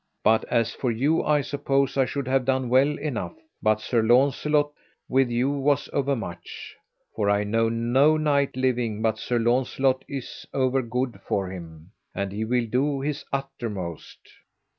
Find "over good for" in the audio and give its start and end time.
10.55-11.51